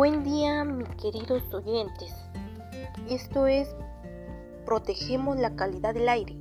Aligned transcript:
Buen 0.00 0.24
día, 0.24 0.64
mis 0.64 0.88
queridos 0.96 1.42
oyentes. 1.52 2.10
Esto 3.10 3.46
es 3.46 3.68
Protegemos 4.64 5.38
la 5.38 5.56
calidad 5.56 5.92
del 5.92 6.08
aire. 6.08 6.38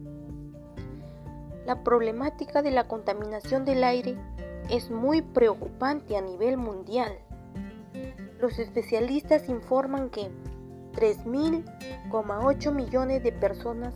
La 1.65 1.83
problemática 1.83 2.61
de 2.61 2.71
la 2.71 2.87
contaminación 2.87 3.65
del 3.65 3.83
aire 3.83 4.17
es 4.69 4.89
muy 4.89 5.21
preocupante 5.21 6.15
a 6.15 6.21
nivel 6.21 6.55
mundial. 6.55 7.11
Los 8.39 8.59
especialistas 8.59 9.49
informan 9.49 10.09
que 10.09 10.31
3.000,8 10.93 12.71
millones 12.71 13.23
de 13.23 13.33
personas 13.33 13.93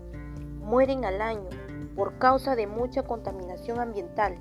mueren 0.59 1.05
al 1.05 1.21
año 1.21 1.47
por 1.95 2.17
causa 2.17 2.57
de 2.57 2.67
mucha 2.67 3.03
contaminación 3.03 3.79
ambiental. 3.79 4.35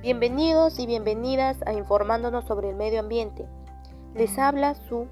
Bienvenidos 0.00 0.78
y 0.78 0.86
bienvenidas 0.86 1.56
a 1.66 1.72
Informándonos 1.72 2.44
sobre 2.44 2.70
el 2.70 2.76
Medio 2.76 3.00
Ambiente. 3.00 3.48
Les 4.14 4.38
habla 4.38 4.76
su, 4.76 5.08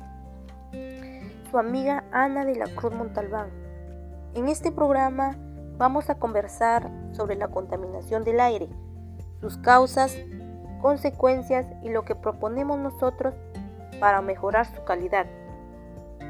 su 1.51 1.59
amiga 1.59 2.05
Ana 2.13 2.45
de 2.45 2.55
la 2.55 2.67
Cruz 2.67 2.95
Montalbán. 2.95 3.49
En 4.35 4.49
este 4.49 4.71
programa 4.71 5.37
vamos 5.77 6.09
a 6.09 6.15
conversar 6.15 6.89
sobre 7.11 7.35
la 7.35 7.49
contaminación 7.49 8.23
del 8.23 8.39
aire, 8.39 8.69
sus 9.41 9.57
causas, 9.57 10.17
consecuencias 10.81 11.67
y 11.83 11.89
lo 11.89 12.05
que 12.05 12.15
proponemos 12.15 12.79
nosotros 12.79 13.35
para 13.99 14.23
mejorar 14.23 14.67
su 14.67 14.85
calidad, 14.85 15.27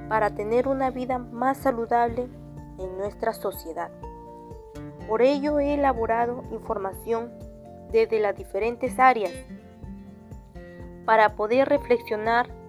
para 0.09 0.35
tener 0.35 0.67
una 0.67 0.91
vida 0.91 1.19
más 1.19 1.59
saludable 1.59 2.27
en 2.79 2.97
nuestra 2.97 3.35
sociedad. 3.35 3.91
Por 5.09 5.21
ello 5.21 5.61
he 5.61 5.75
elaborado 5.75 6.43
información 6.51 7.35
desde 7.93 8.19
las 8.19 8.35
diferentes 8.35 8.99
áreas 8.99 9.33
para 11.05 11.37
poder 11.37 11.69
reflexionar 11.69 12.62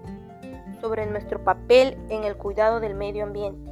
sobre 0.83 1.05
nuestro 1.05 1.41
papel 1.41 1.97
en 2.09 2.25
el 2.25 2.35
cuidado 2.35 2.81
del 2.81 2.93
medio 2.93 3.23
ambiente. 3.23 3.71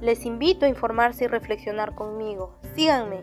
Les 0.00 0.24
invito 0.24 0.64
a 0.64 0.70
informarse 0.70 1.24
y 1.24 1.26
reflexionar 1.26 1.94
conmigo. 1.94 2.54
Síganme. 2.74 3.20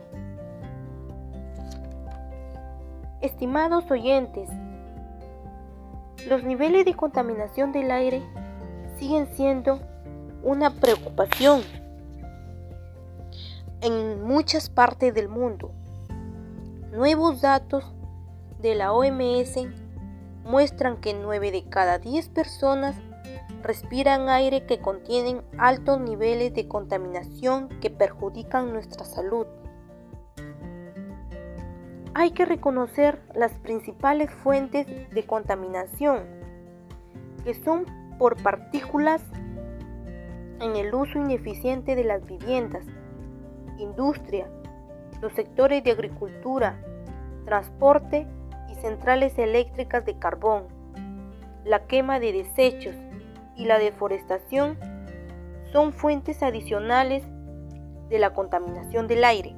Estimados 3.21 3.89
oyentes, 3.89 4.47
los 6.27 6.43
niveles 6.43 6.85
de 6.85 6.93
contaminación 6.93 7.71
del 7.71 7.89
aire 7.89 8.21
siguen 8.99 9.25
siendo 9.33 9.79
una 10.43 10.69
preocupación 10.69 11.63
en 13.81 14.21
muchas 14.21 14.69
partes 14.69 15.11
del 15.15 15.27
mundo. 15.27 15.71
Nuevos 16.91 17.41
datos 17.41 17.83
de 18.61 18.75
la 18.75 18.93
OMS 18.93 19.57
muestran 20.43 20.97
que 20.97 21.13
9 21.13 21.51
de 21.51 21.63
cada 21.69 21.99
10 21.99 22.29
personas 22.29 22.95
respiran 23.61 24.29
aire 24.29 24.65
que 24.65 24.79
contienen 24.79 25.41
altos 25.57 25.99
niveles 25.99 26.53
de 26.53 26.67
contaminación 26.67 27.69
que 27.81 27.89
perjudican 27.89 28.71
nuestra 28.71 29.05
salud. 29.05 29.47
Hay 32.13 32.31
que 32.31 32.45
reconocer 32.45 33.21
las 33.35 33.53
principales 33.53 34.31
fuentes 34.31 34.87
de 34.87 35.23
contaminación, 35.25 36.23
que 37.43 37.53
son 37.53 37.85
por 38.17 38.41
partículas 38.41 39.21
en 40.59 40.75
el 40.75 40.93
uso 40.93 41.19
ineficiente 41.19 41.95
de 41.95 42.03
las 42.03 42.25
viviendas, 42.25 42.85
industria, 43.77 44.49
los 45.21 45.33
sectores 45.33 45.83
de 45.83 45.91
agricultura, 45.91 46.81
transporte 47.45 48.27
centrales 48.81 49.37
eléctricas 49.37 50.05
de 50.05 50.17
carbón, 50.17 50.67
la 51.65 51.85
quema 51.85 52.19
de 52.19 52.31
desechos 52.33 52.95
y 53.55 53.65
la 53.65 53.77
deforestación 53.77 54.77
son 55.71 55.93
fuentes 55.93 56.41
adicionales 56.41 57.23
de 58.09 58.19
la 58.19 58.33
contaminación 58.33 59.07
del 59.07 59.23
aire. 59.23 59.55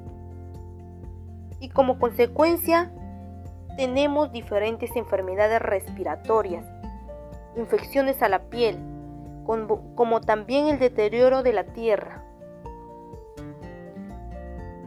Y 1.60 1.70
como 1.70 2.00
consecuencia 2.00 2.92
tenemos 3.78 4.32
diferentes 4.32 4.96
enfermedades 4.96 5.62
respiratorias, 5.62 6.66
infecciones 7.56 8.22
a 8.22 8.30
la 8.30 8.50
piel, 8.50 8.78
como, 9.46 10.22
también 10.22 10.68
el 10.68 10.80
deterioro 10.80 11.44
de 11.44 11.54
la 11.54 11.66
tierra, 11.66 12.24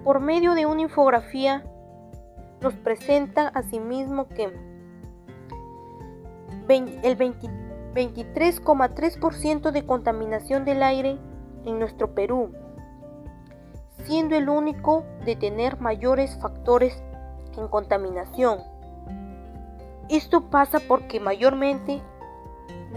por 0.05 0.21
medio 0.21 0.55
de 0.55 0.67
una 0.67 0.83
infografía, 0.83 1.65
nos 2.65 2.75
presenta 2.75 3.47
asimismo 3.49 4.29
que 4.29 4.45
el 6.67 7.19
23,3% 7.19 9.71
de 9.71 9.85
contaminación 9.85 10.65
del 10.65 10.83
aire 10.83 11.19
en 11.67 11.79
nuestro 11.79 12.15
Perú, 12.15 12.55
siendo 14.05 14.35
el 14.35 14.49
único 14.49 15.05
de 15.27 15.37
tener 15.37 15.79
mayores 15.79 16.39
factores 16.41 17.03
en 17.59 17.69
contaminación. 17.69 18.61
Esto 20.09 20.49
pasa 20.49 20.81
porque 20.89 21.21
mayormente 21.21 22.01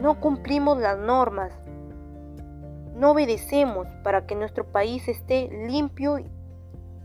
no 0.02 0.22
cumplimos 0.22 0.78
las 0.78 0.98
normas, 0.98 1.52
no 2.96 3.12
obedecemos 3.12 3.86
para 4.02 4.26
que 4.26 4.36
nuestro 4.36 4.72
país 4.72 5.10
esté 5.10 5.50
limpio 5.68 6.20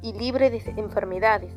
y 0.00 0.12
libre 0.12 0.50
de 0.50 0.62
enfermedades. 0.76 1.52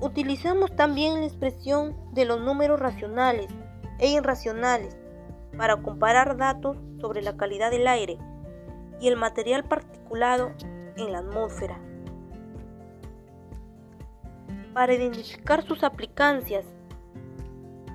Utilizamos 0.00 0.74
también 0.76 1.20
la 1.20 1.26
expresión 1.26 1.96
de 2.12 2.24
los 2.24 2.40
números 2.40 2.78
racionales 2.78 3.48
e 3.98 4.10
irracionales 4.10 4.96
para 5.56 5.82
comparar 5.82 6.36
datos 6.36 6.76
sobre 7.00 7.22
la 7.22 7.36
calidad 7.36 7.70
del 7.70 7.86
aire 7.86 8.18
y 9.00 9.08
el 9.08 9.16
material 9.16 9.64
particulado 9.64 10.52
en 10.96 11.12
la 11.12 11.18
atmósfera. 11.18 11.78
Para 14.74 14.94
identificar 14.94 15.64
sus 15.64 15.82
aplicancias 15.82 16.64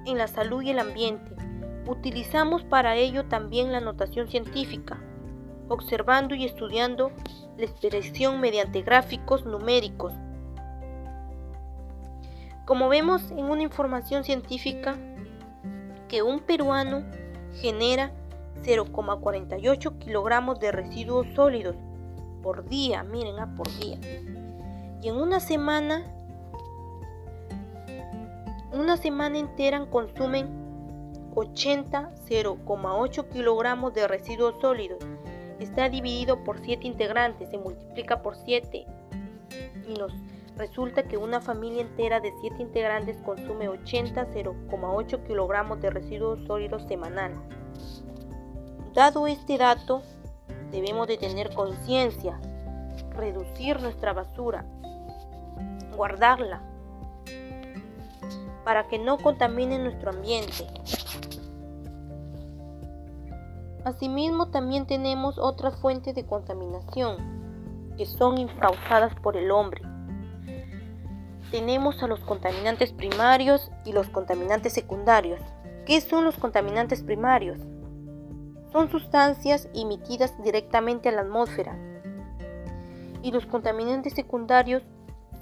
en 0.05 0.17
la 0.17 0.27
salud 0.27 0.61
y 0.63 0.71
el 0.71 0.79
ambiente, 0.79 1.35
utilizamos 1.87 2.63
para 2.63 2.95
ello 2.95 3.25
también 3.25 3.71
la 3.71 3.79
notación 3.81 4.27
científica 4.27 4.99
observando 5.71 6.35
y 6.35 6.45
estudiando 6.45 7.11
la 7.57 7.65
expresión 7.65 8.39
mediante 8.39 8.81
gráficos 8.81 9.45
numéricos. 9.45 10.13
Como 12.65 12.89
vemos 12.89 13.31
en 13.31 13.45
una 13.45 13.63
información 13.63 14.23
científica, 14.23 14.97
que 16.07 16.21
un 16.21 16.39
peruano 16.39 17.03
genera 17.53 18.11
0,48 18.63 19.97
kilogramos 19.97 20.59
de 20.59 20.71
residuos 20.71 21.27
sólidos 21.35 21.75
por 22.43 22.67
día, 22.67 23.03
miren, 23.03 23.39
ah, 23.39 23.53
por 23.55 23.67
día. 23.79 23.97
Y 25.01 25.07
en 25.07 25.15
una 25.15 25.39
semana, 25.39 26.03
una 28.71 28.97
semana 28.97 29.37
entera 29.37 29.85
consumen 29.89 30.61
80 31.33 32.11
0,8 32.27 33.27
kilogramos 33.29 33.93
de 33.93 34.07
residuos 34.07 34.55
sólidos 34.59 34.99
está 35.63 35.89
dividido 35.89 36.43
por 36.43 36.59
7 36.59 36.87
integrantes, 36.87 37.49
se 37.49 37.57
multiplica 37.57 38.21
por 38.21 38.35
7 38.35 38.85
y 39.87 39.93
nos 39.93 40.13
resulta 40.61 41.01
que 41.07 41.17
una 41.17 41.41
familia 41.41 41.81
entera 41.81 42.19
de 42.19 42.31
7 42.39 42.61
integrantes 42.61 43.17
consume 43.25 43.67
80 43.67 44.27
0,8 44.27 45.23
kilogramos 45.25 45.81
de 45.81 45.89
residuos 45.89 46.45
sólidos 46.45 46.83
semanal. 46.87 47.33
Dado 48.93 49.25
este 49.25 49.57
dato, 49.57 50.03
debemos 50.69 51.07
de 51.07 51.17
tener 51.17 51.51
conciencia, 51.55 52.39
reducir 53.15 53.81
nuestra 53.81 54.13
basura, 54.13 54.63
guardarla, 55.97 56.61
para 58.63 58.87
que 58.87 58.99
no 58.99 59.17
contamine 59.17 59.79
nuestro 59.79 60.11
ambiente. 60.11 60.67
Asimismo, 63.83 64.49
también 64.49 64.85
tenemos 64.85 65.39
otras 65.39 65.75
fuentes 65.77 66.13
de 66.13 66.23
contaminación 66.23 67.95
que 67.97 68.05
son 68.05 68.47
causadas 68.59 69.15
por 69.23 69.35
el 69.35 69.49
hombre. 69.49 69.90
Tenemos 71.51 72.01
a 72.01 72.07
los 72.07 72.21
contaminantes 72.21 72.93
primarios 72.93 73.71
y 73.83 73.91
los 73.91 74.07
contaminantes 74.07 74.71
secundarios. 74.71 75.41
¿Qué 75.85 75.99
son 75.99 76.23
los 76.23 76.37
contaminantes 76.37 77.03
primarios? 77.03 77.59
Son 78.71 78.89
sustancias 78.89 79.67
emitidas 79.75 80.41
directamente 80.41 81.09
a 81.09 81.11
la 81.11 81.23
atmósfera. 81.23 81.77
Y 83.21 83.33
los 83.33 83.45
contaminantes 83.45 84.13
secundarios 84.13 84.83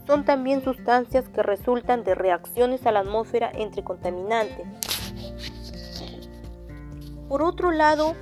son 0.07 0.25
también 0.25 0.63
sustancias 0.63 1.29
que 1.29 1.43
resultan 1.43 2.03
de 2.03 2.15
reacciones 2.15 2.87
a 2.87 2.91
la 2.91 3.01
atmósfera 3.01 3.51
entre 3.53 3.83
contaminantes. 3.83 4.65
Por 7.27 7.43
otro 7.43 7.69
lado, 7.71 8.15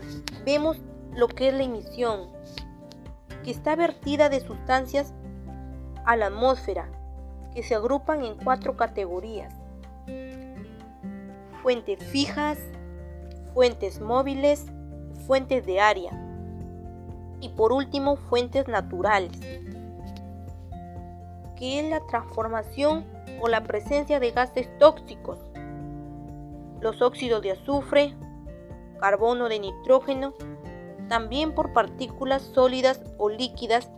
vemos 0.46 0.76
lo 1.14 1.30
que 1.30 1.48
es 1.48 1.54
la 1.54 1.64
emisión, 1.64 2.28
que 3.46 3.52
está 3.52 3.78
vertida 3.78 4.28
de 4.28 4.42
sustancias 4.42 5.14
a 6.06 6.18
la 6.18 6.26
atmósfera, 6.26 6.90
que 7.58 7.64
se 7.64 7.74
agrupan 7.74 8.24
en 8.24 8.36
cuatro 8.36 8.78
categorías. 8.78 9.52
fuentes 11.64 11.98
fijas, 12.04 12.60
fuentes 13.56 14.00
móviles, 14.00 14.68
fuentes 15.26 15.66
de 15.66 15.80
área. 15.80 16.12
Y 17.42 17.50
por 17.50 17.72
último 17.72 18.16
fuentes 18.16 18.68
naturales, 18.68 19.32
que 21.56 21.80
es 21.80 21.90
la 21.90 22.00
transformación 22.06 23.04
o 23.42 23.48
la 23.48 23.64
presencia 23.64 24.20
de 24.20 24.30
gases 24.30 24.70
tóxicos, 24.78 25.40
los 26.80 27.02
óxidos 27.02 27.42
de 27.42 27.54
azufre, 27.54 28.14
carbono 29.00 29.50
de 29.50 29.58
nitrógeno, 29.58 30.36
también 31.10 31.56
por 31.56 31.74
partículas 31.74 32.44
sólidas 32.44 33.02
o 33.18 33.30
líquidas 33.30 33.90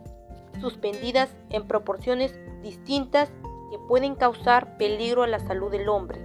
suspendidas 0.62 1.28
en 1.50 1.68
proporciones 1.68 2.34
distintas 2.62 3.30
que 3.70 3.78
pueden 3.78 4.14
causar 4.14 4.76
peligro 4.76 5.22
a 5.22 5.26
la 5.26 5.38
salud 5.38 5.70
del 5.70 5.88
hombre. 5.88 6.20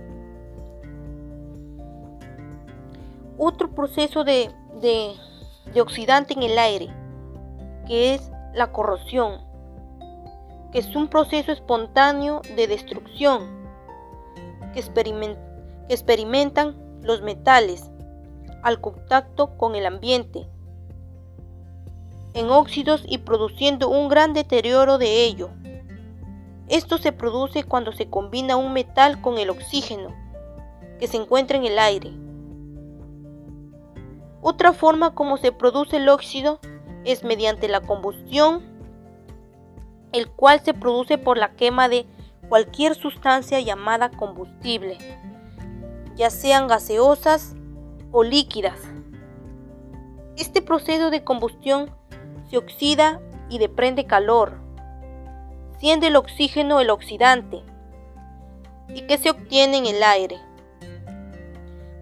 Otro 3.37 3.69
proceso 3.71 4.23
de, 4.23 4.49
de, 4.81 5.81
oxidante 5.81 6.33
en 6.33 6.43
el 6.43 6.57
aire, 6.57 6.89
que 7.87 8.15
es 8.15 8.31
la 8.53 8.71
corrosión, 8.71 9.41
que 10.71 10.79
es 10.79 10.95
un 10.95 11.07
proceso 11.07 11.51
espontáneo 11.51 12.41
de 12.55 12.67
destrucción 12.67 13.47
que, 14.73 14.81
que 14.81 15.93
experimentan 15.93 16.75
los 17.01 17.21
metales 17.21 17.91
al 18.63 18.81
contacto 18.81 19.57
con 19.57 19.75
el 19.75 19.85
ambiente 19.85 20.47
en 22.35 22.49
óxidos 22.49 23.03
y 23.07 23.19
produciendo 23.19 23.89
un 23.89 24.09
gran 24.09 24.33
deterioro 24.33 24.97
de 24.97 25.23
ello. 25.23 25.49
Esto 26.67 26.97
se 26.97 27.11
produce 27.11 27.63
cuando 27.63 27.91
se 27.91 28.09
combina 28.09 28.55
un 28.55 28.73
metal 28.73 29.21
con 29.21 29.37
el 29.37 29.49
oxígeno 29.49 30.15
que 30.99 31.07
se 31.07 31.17
encuentra 31.17 31.57
en 31.57 31.65
el 31.65 31.77
aire. 31.77 32.11
Otra 34.41 34.73
forma 34.73 35.13
como 35.13 35.37
se 35.37 35.51
produce 35.51 35.97
el 35.97 36.09
óxido 36.09 36.59
es 37.03 37.23
mediante 37.23 37.67
la 37.67 37.81
combustión, 37.81 38.63
el 40.11 40.29
cual 40.29 40.61
se 40.61 40.73
produce 40.73 41.17
por 41.17 41.37
la 41.37 41.55
quema 41.55 41.87
de 41.89 42.05
cualquier 42.47 42.95
sustancia 42.95 43.59
llamada 43.59 44.09
combustible, 44.11 44.97
ya 46.15 46.29
sean 46.29 46.67
gaseosas 46.67 47.55
o 48.11 48.23
líquidas. 48.23 48.79
Este 50.37 50.61
proceso 50.61 51.09
de 51.09 51.23
combustión 51.23 51.91
se 52.49 52.57
oxida 52.57 53.21
y 53.49 53.57
deprende 53.57 54.05
calor, 54.05 54.64
siendo 55.79 56.07
el 56.07 56.15
oxígeno 56.15 56.79
el 56.79 56.89
oxidante, 56.89 57.63
y 58.89 59.01
que 59.01 59.17
se 59.17 59.29
obtiene 59.29 59.77
en 59.77 59.85
el 59.87 60.03
aire, 60.03 60.39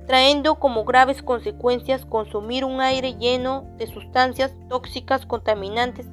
trayendo 0.05 0.55
como 0.55 0.83
graves 0.83 1.21
consecuencias 1.21 2.05
consumir 2.05 2.65
un 2.65 2.81
aire 2.81 3.15
lleno 3.15 3.65
de 3.77 3.87
sustancias 3.87 4.53
tóxicas 4.69 5.25
contaminantes 5.25 6.07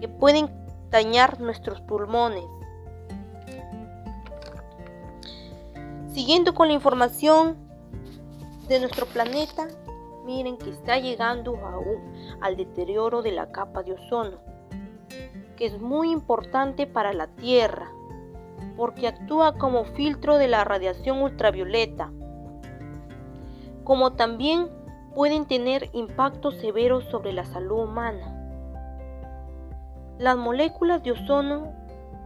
que 0.00 0.08
pueden 0.08 0.50
dañar 0.90 1.40
nuestros 1.40 1.80
pulmones. 1.82 2.44
Siguiendo 6.12 6.54
con 6.54 6.68
la 6.68 6.74
información 6.74 7.56
de 8.68 8.80
nuestro 8.80 9.04
planeta, 9.06 9.66
miren 10.24 10.56
que 10.56 10.70
está 10.70 10.98
llegando 10.98 11.56
aún 11.56 12.38
al 12.40 12.56
deterioro 12.56 13.20
de 13.20 13.32
la 13.32 13.50
capa 13.50 13.82
de 13.82 13.92
ozono, 13.92 14.38
que 15.56 15.66
es 15.66 15.80
muy 15.80 16.10
importante 16.10 16.86
para 16.86 17.12
la 17.12 17.28
Tierra, 17.28 17.90
porque 18.76 19.08
actúa 19.08 19.56
como 19.56 19.84
filtro 19.84 20.36
de 20.38 20.48
la 20.48 20.64
radiación 20.64 21.22
ultravioleta, 21.22 22.10
como 23.84 24.14
también 24.14 24.68
pueden 25.14 25.46
tener 25.46 25.90
impactos 25.92 26.56
severos 26.56 27.04
sobre 27.04 27.32
la 27.32 27.44
salud 27.44 27.84
humana. 27.84 28.30
Las 30.18 30.36
moléculas 30.36 31.02
de 31.02 31.12
ozono 31.12 31.72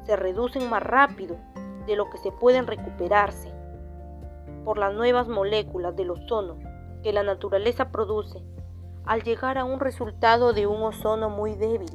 se 0.05 0.17
reducen 0.17 0.69
más 0.71 0.83
rápido 0.83 1.37
de 1.87 1.97
lo 1.97 2.09
que 2.11 2.19
se 2.19 2.33
pueden 2.33 2.67
recuperarse 2.67 3.53
por 4.65 4.79
las 4.79 4.95
nuevas 4.95 5.29
moléculas 5.29 5.97
del 5.97 6.11
ozono 6.11 6.59
que 7.03 7.13
la 7.13 7.23
naturaleza 7.23 7.91
produce 7.91 8.43
al 9.05 9.23
llegar 9.23 9.57
a 9.57 9.65
un 9.65 9.81
resultado 9.81 10.53
de 10.53 10.67
un 10.67 10.83
ozono 10.83 11.31
muy 11.31 11.55
débil. 11.55 11.91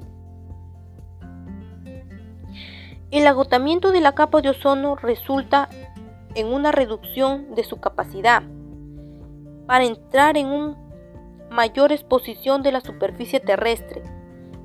El 3.14 3.28
agotamiento 3.28 3.92
de 3.92 4.02
la 4.02 4.16
capa 4.16 4.42
de 4.42 4.50
ozono 4.50 4.96
resulta 4.96 5.70
en 6.34 6.48
una 6.48 6.72
reducción 6.72 7.54
de 7.54 7.64
su 7.64 7.80
capacidad 7.80 8.42
para 9.68 9.84
entrar 9.84 10.36
en 10.36 10.48
una 10.48 10.76
mayor 11.52 11.92
exposición 11.92 12.64
de 12.64 12.72
la 12.72 12.82
superficie 12.82 13.40
terrestre 13.40 14.02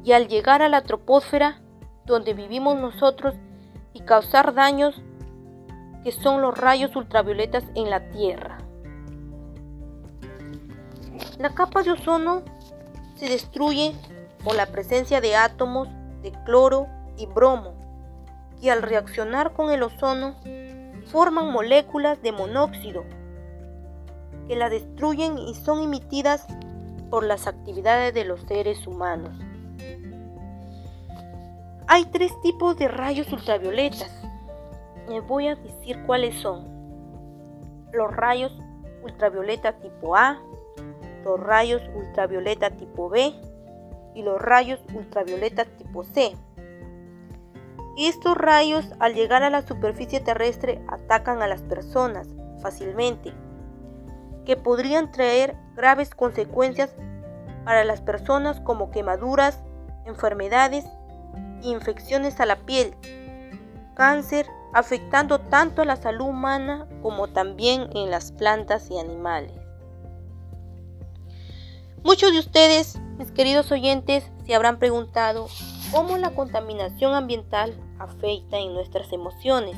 y 0.02 0.12
al 0.12 0.28
llegar 0.28 0.62
a 0.62 0.70
la 0.70 0.80
troposfera 0.80 1.60
donde 2.06 2.32
vivimos 2.32 2.78
nosotros 2.78 3.34
y 3.92 4.00
causar 4.00 4.54
daños 4.54 4.98
que 6.02 6.10
son 6.10 6.40
los 6.40 6.56
rayos 6.56 6.96
ultravioletas 6.96 7.64
en 7.74 7.90
la 7.90 8.08
Tierra. 8.08 8.56
La 11.38 11.50
capa 11.50 11.82
de 11.82 11.90
ozono 11.90 12.44
se 13.14 13.28
destruye 13.28 13.94
por 14.42 14.56
la 14.56 14.64
presencia 14.64 15.20
de 15.20 15.36
átomos 15.36 15.86
de 16.22 16.32
cloro 16.46 16.86
y 17.18 17.26
bromo, 17.26 17.77
que 18.60 18.70
al 18.70 18.82
reaccionar 18.82 19.52
con 19.52 19.70
el 19.70 19.82
ozono 19.82 20.36
forman 21.06 21.52
moléculas 21.52 22.20
de 22.22 22.32
monóxido, 22.32 23.04
que 24.46 24.56
la 24.56 24.68
destruyen 24.68 25.38
y 25.38 25.54
son 25.54 25.82
emitidas 25.82 26.46
por 27.10 27.24
las 27.24 27.46
actividades 27.46 28.14
de 28.14 28.24
los 28.24 28.40
seres 28.42 28.86
humanos. 28.86 29.38
Hay 31.86 32.04
tres 32.06 32.38
tipos 32.42 32.76
de 32.76 32.88
rayos 32.88 33.32
ultravioletas. 33.32 34.10
Les 35.08 35.26
voy 35.26 35.48
a 35.48 35.54
decir 35.54 35.98
cuáles 36.04 36.34
son. 36.38 36.68
Los 37.92 38.14
rayos 38.14 38.52
ultravioleta 39.02 39.72
tipo 39.78 40.14
A, 40.14 40.38
los 41.24 41.40
rayos 41.40 41.80
ultravioleta 41.94 42.70
tipo 42.70 43.08
B 43.08 43.32
y 44.14 44.22
los 44.22 44.40
rayos 44.40 44.80
ultravioleta 44.94 45.64
tipo 45.64 46.04
C. 46.04 46.36
Estos 48.00 48.36
rayos 48.36 48.86
al 49.00 49.14
llegar 49.14 49.42
a 49.42 49.50
la 49.50 49.66
superficie 49.66 50.20
terrestre 50.20 50.80
atacan 50.86 51.42
a 51.42 51.48
las 51.48 51.62
personas 51.62 52.28
fácilmente, 52.62 53.34
que 54.46 54.56
podrían 54.56 55.10
traer 55.10 55.56
graves 55.74 56.14
consecuencias 56.14 56.94
para 57.64 57.82
las 57.82 58.00
personas 58.00 58.60
como 58.60 58.92
quemaduras, 58.92 59.64
enfermedades 60.06 60.84
infecciones 61.64 62.38
a 62.38 62.46
la 62.46 62.54
piel, 62.54 62.94
cáncer, 63.96 64.46
afectando 64.72 65.40
tanto 65.40 65.82
a 65.82 65.84
la 65.84 65.96
salud 65.96 66.26
humana 66.26 66.86
como 67.02 67.26
también 67.26 67.88
en 67.96 68.12
las 68.12 68.30
plantas 68.30 68.92
y 68.92 68.98
animales. 69.00 69.50
Muchos 72.04 72.30
de 72.30 72.38
ustedes, 72.38 72.96
mis 73.18 73.32
queridos 73.32 73.72
oyentes, 73.72 74.30
se 74.46 74.54
habrán 74.54 74.78
preguntado 74.78 75.48
cómo 75.90 76.16
la 76.16 76.30
contaminación 76.30 77.14
ambiental 77.14 77.74
afecta 77.98 78.58
en 78.58 78.74
nuestras 78.74 79.12
emociones. 79.12 79.76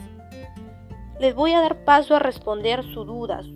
Les 1.19 1.35
voy 1.35 1.53
a 1.53 1.61
dar 1.61 1.85
paso 1.85 2.17
a 2.17 2.19
responder 2.19 2.83
sus 2.83 3.07
dudas. 3.07 3.47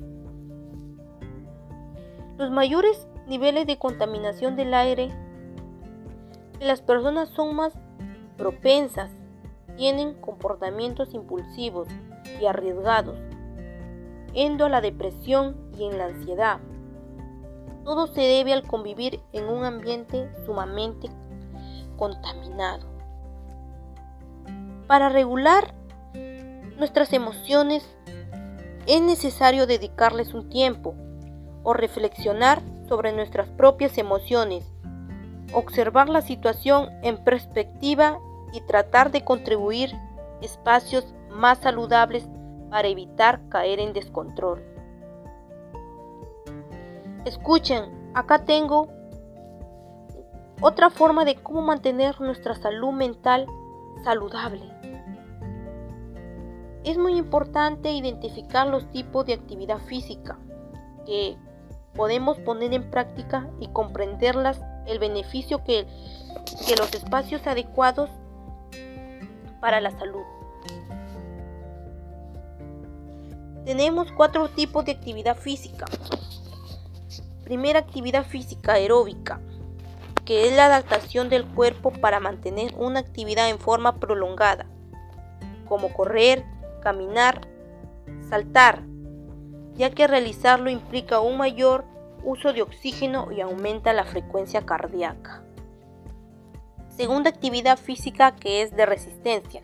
Los 2.36 2.50
mayores 2.50 3.08
niveles 3.26 3.66
de 3.66 3.78
contaminación 3.78 4.56
del 4.56 4.74
aire, 4.74 5.10
las 6.60 6.82
personas 6.82 7.28
son 7.30 7.54
más 7.56 7.72
propensas, 8.36 9.10
tienen 9.76 10.14
comportamientos 10.20 11.14
impulsivos 11.14 11.88
y 12.40 12.46
arriesgados, 12.46 13.18
yendo 14.32 14.66
a 14.66 14.68
la 14.68 14.80
depresión 14.80 15.56
y 15.78 15.84
en 15.84 15.98
la 15.98 16.06
ansiedad. 16.06 16.60
Todo 17.84 18.06
se 18.06 18.22
debe 18.22 18.52
al 18.52 18.66
convivir 18.66 19.20
en 19.32 19.44
un 19.48 19.64
ambiente 19.64 20.28
sumamente 20.44 21.08
contaminado. 21.96 22.93
Para 24.86 25.08
regular 25.08 25.74
nuestras 26.76 27.12
emociones 27.12 27.88
es 28.86 29.00
necesario 29.00 29.66
dedicarles 29.66 30.34
un 30.34 30.50
tiempo 30.50 30.94
o 31.62 31.72
reflexionar 31.72 32.60
sobre 32.86 33.12
nuestras 33.12 33.48
propias 33.48 33.96
emociones, 33.96 34.70
observar 35.54 36.10
la 36.10 36.20
situación 36.20 36.90
en 37.02 37.16
perspectiva 37.24 38.18
y 38.52 38.60
tratar 38.60 39.10
de 39.10 39.24
contribuir 39.24 39.94
espacios 40.42 41.14
más 41.30 41.58
saludables 41.58 42.28
para 42.70 42.88
evitar 42.88 43.40
caer 43.48 43.80
en 43.80 43.94
descontrol. 43.94 44.62
Escuchen, 47.24 48.10
acá 48.12 48.44
tengo 48.44 48.88
otra 50.60 50.90
forma 50.90 51.24
de 51.24 51.36
cómo 51.36 51.62
mantener 51.62 52.20
nuestra 52.20 52.54
salud 52.54 52.92
mental 52.92 53.46
saludable. 54.04 54.73
Es 56.84 56.98
muy 56.98 57.16
importante 57.16 57.92
identificar 57.92 58.66
los 58.66 58.90
tipos 58.92 59.24
de 59.24 59.32
actividad 59.32 59.78
física 59.78 60.38
que 61.06 61.36
podemos 61.94 62.38
poner 62.40 62.74
en 62.74 62.90
práctica 62.90 63.48
y 63.58 63.68
comprenderlas 63.68 64.60
el 64.86 64.98
beneficio 64.98 65.64
que, 65.64 65.86
que 66.66 66.76
los 66.76 66.92
espacios 66.92 67.46
adecuados 67.46 68.10
para 69.60 69.80
la 69.80 69.90
salud. 69.92 70.22
Tenemos 73.64 74.12
cuatro 74.12 74.50
tipos 74.50 74.84
de 74.84 74.92
actividad 74.92 75.38
física. 75.38 75.86
Primera 77.44 77.78
actividad 77.78 78.26
física 78.26 78.74
aeróbica, 78.74 79.40
que 80.26 80.48
es 80.48 80.54
la 80.54 80.66
adaptación 80.66 81.30
del 81.30 81.46
cuerpo 81.46 81.90
para 81.90 82.20
mantener 82.20 82.74
una 82.76 83.00
actividad 83.00 83.48
en 83.48 83.58
forma 83.58 83.96
prolongada, 83.96 84.66
como 85.66 85.94
correr, 85.94 86.44
caminar, 86.84 87.48
saltar, 88.28 88.84
ya 89.74 89.90
que 89.90 90.06
realizarlo 90.06 90.70
implica 90.70 91.18
un 91.18 91.36
mayor 91.36 91.84
uso 92.22 92.52
de 92.52 92.62
oxígeno 92.62 93.32
y 93.32 93.40
aumenta 93.40 93.92
la 93.92 94.04
frecuencia 94.04 94.64
cardíaca. 94.64 95.42
Segunda 96.88 97.30
actividad 97.30 97.76
física 97.76 98.36
que 98.36 98.62
es 98.62 98.76
de 98.76 98.86
resistencia, 98.86 99.62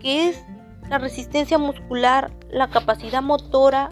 que 0.00 0.28
es 0.28 0.44
la 0.88 0.98
resistencia 0.98 1.58
muscular, 1.58 2.30
la 2.48 2.68
capacidad 2.68 3.22
motora 3.22 3.88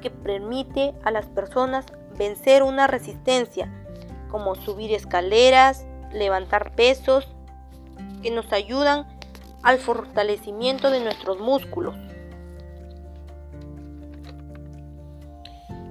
que 0.00 0.10
permite 0.10 0.94
a 1.02 1.10
las 1.10 1.26
personas 1.26 1.86
vencer 2.16 2.62
una 2.62 2.86
resistencia, 2.86 3.72
como 4.30 4.54
subir 4.54 4.92
escaleras, 4.92 5.86
levantar 6.12 6.74
pesos, 6.74 7.28
que 8.22 8.30
nos 8.30 8.52
ayudan 8.52 9.06
al 9.62 9.78
fortalecimiento 9.78 10.90
de 10.90 11.00
nuestros 11.00 11.38
músculos. 11.38 11.94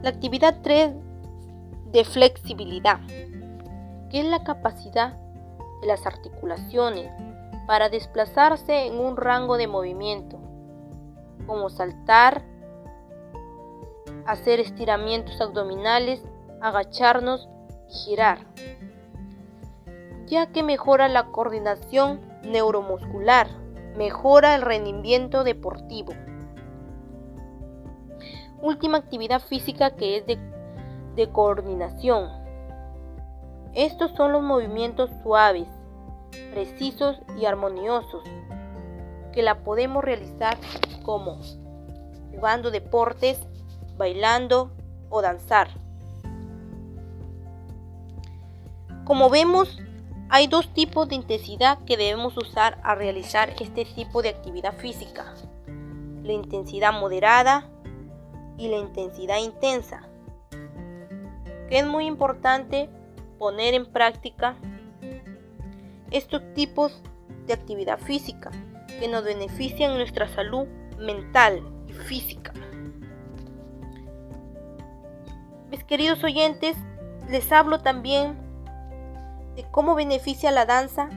La 0.02 0.10
actividad 0.10 0.58
3 0.62 0.94
de 1.92 2.04
flexibilidad, 2.06 3.00
que 4.10 4.20
es 4.20 4.26
la 4.26 4.44
capacidad 4.44 5.18
de 5.82 5.88
las 5.88 6.06
articulaciones 6.06 7.12
para 7.68 7.90
desplazarse 7.90 8.88
en 8.88 9.00
un 9.00 9.16
rango 9.16 9.58
de 9.58 9.68
movimiento, 9.68 10.40
como 11.46 11.70
saltar, 11.70 12.44
hacer 14.26 14.60
estiramientos 14.60 15.40
abdominales, 15.40 16.24
agacharnos 16.62 17.48
y 17.90 17.94
girar, 17.94 18.40
ya 20.26 20.48
que 20.48 20.64
mejora 20.64 21.08
la 21.08 21.28
coordinación 21.28 22.22
neuromuscular, 22.44 23.61
mejora 23.96 24.56
el 24.56 24.62
rendimiento 24.62 25.44
deportivo. 25.44 26.14
Última 28.62 29.00
actividad 29.00 29.42
física 29.42 29.92
que 29.92 30.18
es 30.18 30.26
de, 30.28 31.30
coordinación. 31.32 32.30
Estos 33.74 34.12
son 34.16 34.32
los 34.32 34.42
movimientos 34.42 35.10
suaves, 35.24 35.68
precisos 36.52 37.20
y 37.40 37.46
armoniosos 37.46 38.24
que 39.32 39.42
la 39.42 39.64
podemos 39.64 40.04
realizar 40.04 40.58
como 41.04 41.40
jugando 42.32 42.72
deportes, 42.72 43.40
bailando 43.98 44.72
o 45.10 45.22
danzar. 45.22 45.70
Como 49.06 49.30
vemos, 49.30 49.80
hay 50.34 50.48
dos 50.48 50.74
tipos 50.74 51.10
de 51.10 51.16
intensidad 51.16 51.80
que 51.84 51.98
debemos 51.98 52.38
usar 52.38 52.80
al 52.84 52.98
realizar 52.98 53.54
este 53.60 53.84
tipo 53.84 54.22
de 54.22 54.30
actividad 54.30 54.74
física. 54.78 55.36
La 56.24 56.32
intensidad 56.32 56.94
moderada 56.94 57.70
y 58.58 58.70
la 58.70 58.78
intensidad 58.78 59.40
intensa. 59.40 60.08
Que 61.68 61.80
es 61.80 61.86
muy 61.86 62.06
importante 62.06 62.90
poner 63.40 63.74
en 63.74 63.86
práctica 63.92 64.56
estos 66.12 66.42
tipos 66.54 67.04
de 67.46 67.52
actividad 67.52 68.00
física 68.00 68.52
que 69.02 69.10
nos 69.10 69.26
benefician 69.26 69.98
nuestra 69.98 70.30
salud 70.30 70.66
mental 70.98 71.62
y 71.90 71.92
física. 71.92 72.54
Mis 75.70 75.84
queridos 75.84 76.24
oyentes, 76.24 76.78
les 77.30 77.52
hablo 77.52 77.82
también 77.82 78.41
de 79.56 79.66
cómo 79.72 79.96
beneficia 79.96 80.52
la 80.52 80.66
danza 80.66 81.10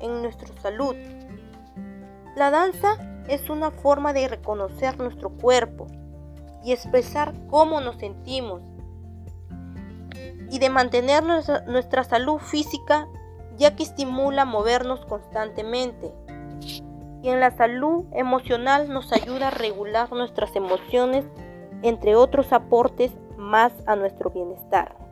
en 0.00 0.22
nuestra 0.22 0.48
salud. 0.60 0.96
La 2.36 2.50
danza 2.50 2.96
es 3.28 3.48
una 3.48 3.70
forma 3.70 4.12
de 4.12 4.28
reconocer 4.28 4.98
nuestro 4.98 5.30
cuerpo 5.30 5.86
y 6.64 6.72
expresar 6.72 7.34
cómo 7.48 7.80
nos 7.80 7.96
sentimos 7.96 8.62
y 10.50 10.58
de 10.58 10.70
mantener 10.70 11.22
nuestra, 11.24 12.04
salud 12.04 12.38
física 12.38 13.08
ya 13.56 13.76
que 13.76 13.82
estimula 13.82 14.44
movernos 14.44 15.04
constantemente. 15.06 16.12
Y 17.22 17.28
en 17.28 17.40
la 17.40 17.50
salud 17.56 18.04
emocional 18.12 18.92
nos 18.92 19.12
ayuda 19.12 19.48
a 19.48 19.50
regular 19.50 20.12
nuestras 20.12 20.54
emociones, 20.56 21.24
entre 21.82 22.16
otros 22.16 22.52
aportes 22.52 23.12
más 23.36 23.72
a 23.86 23.96
nuestro 23.96 24.30
bienestar. 24.30 25.03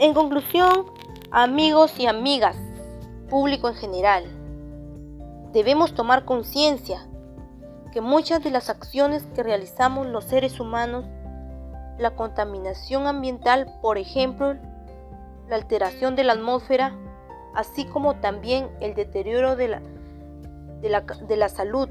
En 0.00 0.14
conclusión, 0.14 0.86
amigos 1.30 2.00
y 2.00 2.06
amigas, 2.06 2.56
público 3.28 3.68
en 3.68 3.74
general, 3.74 4.24
debemos 5.52 5.92
tomar 5.92 6.24
conciencia 6.24 7.06
que 7.92 8.00
muchas 8.00 8.42
de 8.42 8.50
las 8.50 8.70
acciones 8.70 9.24
que 9.34 9.42
realizamos 9.42 10.06
los 10.06 10.24
seres 10.24 10.58
humanos, 10.58 11.04
la 11.98 12.16
contaminación 12.16 13.06
ambiental, 13.06 13.78
por 13.82 13.98
ejemplo, 13.98 14.54
la 15.50 15.56
alteración 15.56 16.16
de 16.16 16.24
la 16.24 16.32
atmósfera, 16.32 16.94
así 17.54 17.84
como 17.84 18.14
también 18.16 18.70
el 18.80 18.94
deterioro 18.94 19.54
de 19.54 19.68
la, 19.68 19.82
de 20.80 21.36
la, 21.36 21.48
salud 21.50 21.90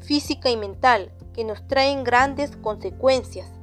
física 0.00 0.50
y 0.50 0.56
mental, 0.56 1.12
que 1.34 1.44
nos 1.44 1.64
traen 1.68 2.02
grandes 2.02 2.56
consecuencias. 2.56 3.61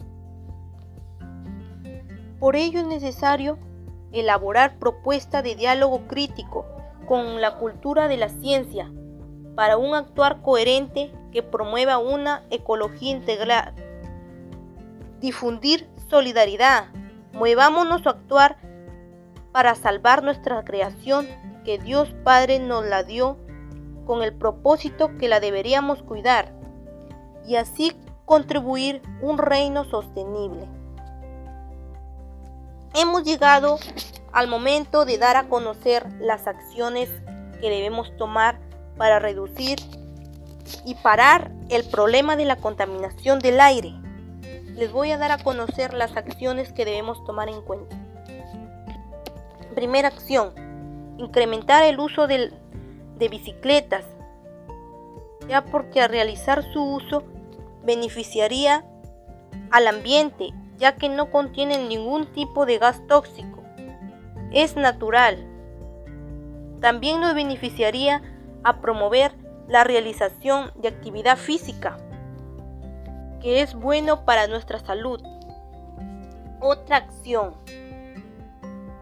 Por 2.39 2.55
ello 2.55 2.79
es 2.79 2.88
necesario 2.88 3.58
elaborar 4.12 4.79
propuestas 4.79 5.43
de 5.43 5.55
diálogo 5.55 6.08
crítico 6.08 6.65
con 7.08 7.41
la 7.41 7.58
cultura 7.58 8.08
de 8.08 8.17
la 8.17 8.29
ciencia 8.29 8.91
para 9.55 9.77
un 9.77 9.93
actuar 9.93 10.41
coherente 10.41 11.12
que 11.31 11.43
promueva 11.43 11.98
una 11.98 12.43
ecología 12.50 13.12
integral. 13.12 13.74
Difundir 15.19 15.89
solidaridad, 16.10 16.86
Muevámonos 17.34 18.05
a 18.05 18.10
actuar 18.10 18.58
para 19.51 19.75
salvar 19.75 20.24
nuestra 20.24 20.63
creación 20.65 21.27
que 21.63 21.77
Dios 21.77 22.13
Padre 22.24 22.60
nos 22.60 22.86
la 22.86 23.03
dio 23.03 23.38
con 24.05 24.24
el 24.24 24.34
propósito 24.34 25.17
que 25.17 25.29
la 25.29 25.39
deberíamos 25.39 26.03
cuidar 26.03 26.53
y 27.48 27.55
así 27.55 27.93
contribuir 28.25 29.01
un 29.22 29.38
reino 29.38 29.86
sostenible. 29.86 30.67
Hemos 32.93 33.24
llegado 33.24 33.79
al 34.31 34.48
momento 34.48 35.05
de 35.05 35.17
dar 35.17 35.38
a 35.38 35.48
conocer 35.48 36.08
las 36.19 36.48
acciones 36.48 37.10
que 37.62 37.69
debemos 37.69 38.15
tomar 38.17 38.60
para 38.98 39.19
reducir 39.19 39.79
y 40.86 40.96
parar 40.96 41.51
el 41.69 41.84
problema 41.84 42.36
de 42.36 42.46
la 42.46 42.58
contaminación 42.58 43.39
del 43.39 43.60
aire 43.60 43.93
les 44.79 44.93
voy 44.93 45.12
a 45.12 45.17
dar 45.17 45.31
a 45.34 45.43
conocer 45.43 45.93
las 45.93 46.15
acciones 46.15 46.72
que 46.72 46.86
debemos 46.86 47.22
tomar 47.25 47.50
en 47.50 47.62
cuenta. 47.62 47.98
Primera 49.75 50.08
acción, 50.08 50.53
incrementar 51.17 51.84
el 51.84 52.00
uso 52.00 52.27
de 52.27 52.50
bicicletas, 53.29 54.05
ya 55.50 55.65
porque 55.65 56.00
al 56.00 56.10
realizar 56.10 56.63
su 56.72 56.81
uso 56.81 57.24
beneficiaría 57.84 58.86
al 59.69 59.88
ambiente, 59.88 60.51
ya 60.79 60.95
que 60.95 61.09
no 61.09 61.29
contienen 61.29 61.89
ningún 61.89 62.25
tipo 62.27 62.65
de 62.65 62.77
gas 62.79 63.05
tóxico. 63.07 63.63
Es 64.51 64.75
natural. 64.75 65.45
También 66.79 67.19
nos 67.19 67.36
beneficiaría 67.36 68.21
a 68.63 68.81
promover 68.81 69.33
la 69.67 69.83
realización 69.83 70.71
de 70.75 70.88
actividad 70.88 71.38
física 71.38 71.98
que 73.41 73.62
es 73.62 73.74
bueno 73.74 74.25
para 74.25 74.48
nuestra 74.48 74.79
salud. 74.79 75.21
Otra 76.62 76.98
acción. 76.98 77.53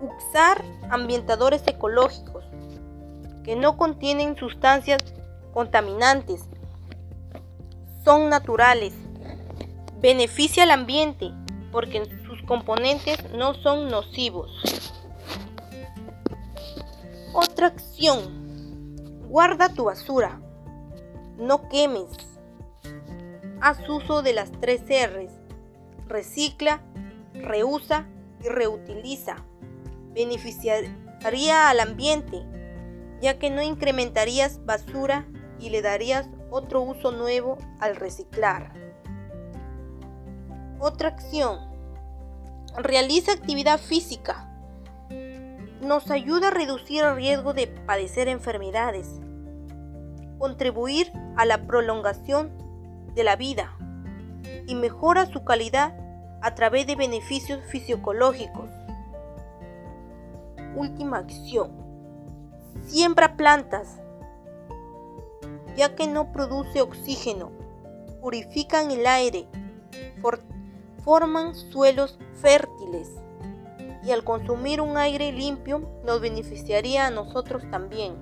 Usar 0.01 0.63
ambientadores 0.89 1.63
ecológicos 1.65 2.45
que 3.43 3.55
no 3.55 3.77
contienen 3.77 4.35
sustancias 4.35 5.01
contaminantes. 5.53 6.43
Son 8.03 8.29
naturales. 8.29 8.93
Beneficia 9.99 10.63
al 10.63 10.71
ambiente 10.71 11.31
porque 11.71 12.03
sus 12.25 12.41
componentes 12.43 13.17
no 13.31 13.53
son 13.55 13.89
nocivos. 13.89 14.51
Otra 17.33 17.67
acción. 17.67 18.45
Guarda 19.29 19.69
tu 19.73 19.85
basura. 19.85 20.39
No 21.37 21.67
quemes 21.69 22.07
haz 23.61 23.87
uso 23.89 24.21
de 24.21 24.33
las 24.33 24.51
tres 24.59 24.81
R's. 24.81 25.31
Recicla, 26.07 26.81
reusa 27.33 28.07
y 28.43 28.47
reutiliza. 28.47 29.37
Beneficiaría 30.13 31.69
al 31.69 31.79
ambiente, 31.79 32.43
ya 33.21 33.37
que 33.39 33.49
no 33.49 33.61
incrementarías 33.61 34.65
basura 34.65 35.27
y 35.59 35.69
le 35.69 35.81
darías 35.81 36.29
otro 36.49 36.81
uso 36.81 37.11
nuevo 37.11 37.57
al 37.79 37.95
reciclar. 37.95 38.73
Otra 40.79 41.09
acción. 41.09 41.57
Realiza 42.77 43.31
actividad 43.31 43.79
física. 43.79 44.47
Nos 45.81 46.11
ayuda 46.11 46.49
a 46.49 46.51
reducir 46.51 47.03
el 47.03 47.15
riesgo 47.15 47.53
de 47.53 47.65
padecer 47.65 48.27
enfermedades. 48.27 49.19
Contribuir 50.37 51.11
a 51.35 51.45
la 51.45 51.65
prolongación 51.65 52.51
de 53.15 53.23
la 53.23 53.35
vida 53.35 53.75
y 54.67 54.75
mejora 54.75 55.25
su 55.25 55.43
calidad 55.43 55.97
a 56.43 56.53
través 56.53 56.85
de 56.85 56.95
beneficios 56.95 57.59
fisiológicos. 57.71 58.69
Última 60.75 61.17
acción. 61.17 61.71
Siembra 62.85 63.35
plantas, 63.35 63.99
ya 65.75 65.95
que 65.95 66.05
no 66.05 66.31
produce 66.31 66.81
oxígeno, 66.81 67.51
purifican 68.21 68.91
el 68.91 69.07
aire, 69.07 69.47
forman 71.07 71.55
suelos 71.55 72.19
fértiles 72.33 73.09
y 74.03 74.11
al 74.11 74.25
consumir 74.25 74.81
un 74.81 74.97
aire 74.97 75.31
limpio 75.31 75.89
nos 76.05 76.19
beneficiaría 76.19 77.07
a 77.07 77.11
nosotros 77.11 77.63
también. 77.71 78.17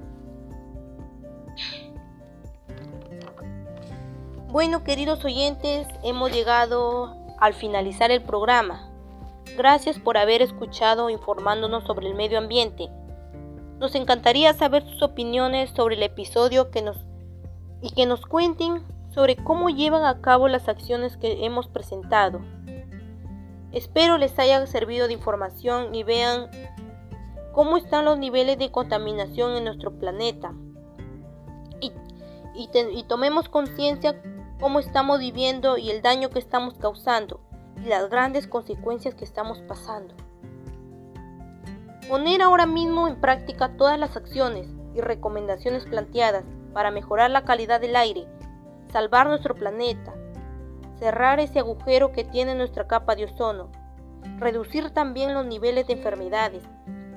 Bueno, 4.50 4.84
queridos 4.84 5.25
oyentes, 5.25 5.88
hemos 6.04 6.32
llegado 6.32 7.18
al 7.39 7.56
finalizar 7.56 8.12
el 8.12 8.22
programa. 8.22 8.88
Gracias 9.58 9.98
por 9.98 10.20
haber 10.20 10.44
escuchado 10.44 11.10
informándonos 11.10 11.86
sobre 11.86 12.08
el 12.08 12.13
medio 12.13 12.38
ambiente. 12.38 12.89
Nos 13.80 13.96
encantaría 13.96 14.54
saber 14.54 14.88
sus 14.88 15.01
opiniones 15.01 15.72
sobre 15.72 15.96
el 15.96 16.04
episodio 16.04 16.70
que 16.70 16.84
nos, 16.84 16.98
y 17.82 17.89
que 17.96 18.06
nos 18.06 18.27
cuenten 18.27 18.84
sobre 19.10 19.38
cómo 19.38 19.72
llevan 19.72 20.06
a 20.06 20.22
cabo 20.22 20.48
las 20.48 20.70
acciones 20.70 21.18
que 21.18 21.46
hemos 21.46 21.68
presentado. 21.68 22.42
Espero 23.75 24.17
les 24.17 24.39
haya 24.39 24.65
servido 24.67 25.08
de 25.08 25.13
información 25.13 25.94
y 25.94 26.03
vean 26.03 26.50
cómo 27.51 27.75
están 27.75 28.05
los 28.05 28.17
niveles 28.17 28.58
de 28.58 28.72
contaminación 28.72 29.58
en 29.58 29.65
nuestro 29.65 30.00
planeta. 30.00 30.53
Y, 31.82 31.91
y 32.55 33.03
tomemos 33.03 33.50
conciencia 33.50 34.15
cómo 34.62 34.79
estamos 34.79 35.20
viviendo 35.20 35.77
y 35.77 35.91
el 35.91 36.01
daño 36.01 36.29
que 36.29 36.39
estamos 36.39 36.75
causando 36.75 37.41
y 37.84 37.89
las 37.89 38.10
grandes 38.10 38.48
consecuencias 38.48 39.13
que 39.13 39.25
estamos 39.25 39.62
pasando. 39.63 40.15
Poner 42.08 42.41
ahora 42.41 42.65
mismo 42.65 43.10
en 43.10 43.20
práctica 43.20 43.75
todas 43.75 44.00
las 44.00 44.15
acciones 44.15 44.70
y 44.96 45.01
recomendaciones 45.01 45.84
planteadas 45.84 46.46
para 46.72 46.91
mejorar 46.91 47.29
la 47.29 47.44
calidad 47.44 47.82
del 47.82 47.98
aire, 47.98 48.25
salvar 48.94 49.27
nuestro 49.27 49.53
planeta, 49.53 50.13
cerrar 51.00 51.40
ese 51.40 51.60
agujero 51.60 52.12
que 52.12 52.24
tiene 52.24 52.56
nuestra 52.56 52.88
capa 52.88 53.16
de 53.16 53.25
ozono, 53.25 53.70
reducir 54.38 54.92
también 54.92 55.34
los 55.34 55.46
niveles 55.46 55.88
de 55.88 55.94
enfermedades 55.94 56.64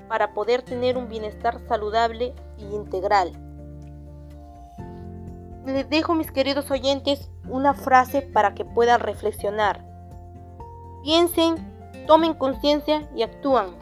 para 0.08 0.32
poder 0.34 0.62
tener 0.62 0.96
un 0.96 1.08
bienestar 1.08 1.60
saludable 1.68 2.34
y 2.56 2.74
integral. 2.74 3.32
Les 5.66 5.88
dejo 5.88 6.14
mis 6.14 6.32
queridos 6.32 6.70
oyentes 6.70 7.30
una 7.48 7.74
frase 7.74 8.22
para 8.22 8.54
que 8.54 8.64
puedan 8.64 9.00
reflexionar. 9.00 9.84
Piensen, 11.02 11.56
tomen 12.06 12.34
conciencia 12.34 13.08
y 13.14 13.22
actúan. 13.22 13.76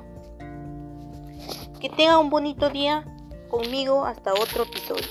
Que 1.81 1.89
tengan 1.89 2.19
un 2.19 2.31
bonito 2.31 2.71
día 2.71 3.05
conmigo 3.49 4.05
hasta 4.05 4.33
otro 4.33 4.65
episodio. 4.65 5.07